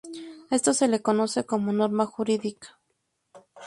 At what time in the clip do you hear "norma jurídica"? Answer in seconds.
1.71-2.79